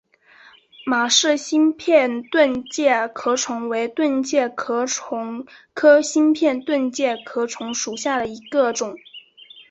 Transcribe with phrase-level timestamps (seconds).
[0.83, 8.97] 马氏新片盾介壳虫为盾介壳虫科新片盾介壳虫属下的一个种。